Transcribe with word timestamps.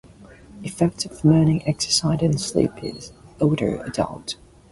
"Effects 0.63 1.05
of 1.05 1.23
morning 1.23 1.61
exercise 1.67 2.23
on 2.23 2.35
sleep 2.39 2.79
in 2.83 2.97
older 3.39 3.83
adults". 3.83 4.35